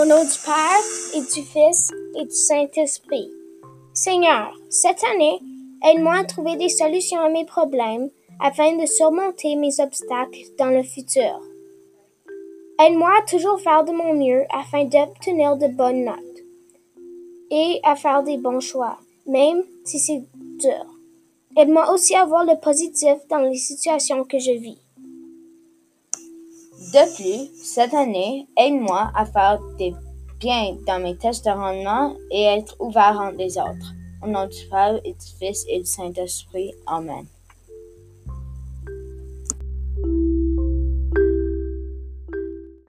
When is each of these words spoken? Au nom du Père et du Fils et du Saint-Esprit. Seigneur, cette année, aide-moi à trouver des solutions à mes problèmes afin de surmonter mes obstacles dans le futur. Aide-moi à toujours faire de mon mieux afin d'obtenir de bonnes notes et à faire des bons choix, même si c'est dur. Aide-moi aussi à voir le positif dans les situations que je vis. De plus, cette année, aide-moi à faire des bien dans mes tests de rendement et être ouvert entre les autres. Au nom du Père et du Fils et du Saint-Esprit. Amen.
Au 0.00 0.04
nom 0.04 0.22
du 0.22 0.38
Père 0.44 1.16
et 1.16 1.20
du 1.22 1.42
Fils 1.44 1.90
et 2.14 2.24
du 2.24 2.30
Saint-Esprit. 2.30 3.32
Seigneur, 3.94 4.56
cette 4.70 5.02
année, 5.02 5.40
aide-moi 5.84 6.18
à 6.18 6.24
trouver 6.24 6.54
des 6.54 6.68
solutions 6.68 7.18
à 7.18 7.28
mes 7.28 7.44
problèmes 7.44 8.08
afin 8.38 8.76
de 8.76 8.86
surmonter 8.86 9.56
mes 9.56 9.80
obstacles 9.80 10.54
dans 10.56 10.70
le 10.70 10.84
futur. 10.84 11.40
Aide-moi 12.80 13.10
à 13.18 13.26
toujours 13.26 13.60
faire 13.60 13.84
de 13.84 13.90
mon 13.90 14.14
mieux 14.14 14.44
afin 14.54 14.84
d'obtenir 14.84 15.56
de 15.56 15.66
bonnes 15.66 16.04
notes 16.04 16.44
et 17.50 17.80
à 17.82 17.96
faire 17.96 18.22
des 18.22 18.36
bons 18.36 18.60
choix, 18.60 18.98
même 19.26 19.64
si 19.84 19.98
c'est 19.98 20.22
dur. 20.60 20.86
Aide-moi 21.56 21.92
aussi 21.92 22.14
à 22.14 22.24
voir 22.24 22.44
le 22.44 22.54
positif 22.60 23.16
dans 23.28 23.38
les 23.38 23.56
situations 23.56 24.22
que 24.22 24.38
je 24.38 24.52
vis. 24.52 24.78
De 26.78 27.16
plus, 27.16 27.50
cette 27.62 27.92
année, 27.92 28.46
aide-moi 28.56 29.10
à 29.14 29.26
faire 29.26 29.58
des 29.78 29.94
bien 30.38 30.76
dans 30.86 31.02
mes 31.02 31.16
tests 31.16 31.44
de 31.44 31.50
rendement 31.50 32.14
et 32.30 32.44
être 32.44 32.76
ouvert 32.78 33.18
entre 33.20 33.36
les 33.36 33.58
autres. 33.58 33.94
Au 34.22 34.28
nom 34.28 34.46
du 34.46 34.66
Père 34.70 35.00
et 35.04 35.12
du 35.12 35.26
Fils 35.38 35.64
et 35.68 35.80
du 35.80 35.86
Saint-Esprit. 35.86 36.72
Amen. 36.86 37.26